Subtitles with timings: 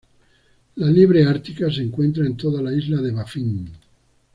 [0.77, 3.69] La liebre ártica se encuentra en toda la isla de Baffin.